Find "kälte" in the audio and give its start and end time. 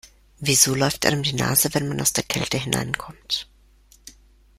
2.23-2.57